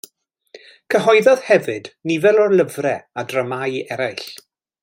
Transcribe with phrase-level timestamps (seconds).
[0.93, 4.29] Cyhoeddodd hefyd nifer o lyfrau a dramâu eraill.